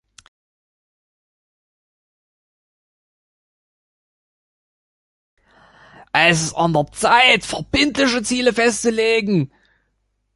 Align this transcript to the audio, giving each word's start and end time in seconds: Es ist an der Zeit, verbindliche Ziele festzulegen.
Es 6.13 6.41
ist 6.43 6.53
an 6.55 6.73
der 6.73 6.87
Zeit, 6.91 7.45
verbindliche 7.45 8.21
Ziele 8.23 8.51
festzulegen. 8.51 9.51